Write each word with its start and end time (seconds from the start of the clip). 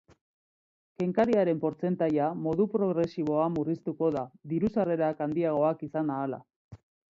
Kenkariaren 1.01 1.59
portzentajea 1.65 2.29
modu 2.47 2.67
progresiboan 2.77 3.55
murriztuko 3.59 4.11
da, 4.17 4.25
diru-sarrerak 4.55 5.25
handiagoak 5.29 5.87
izan 5.91 6.13
ahala. 6.19 6.45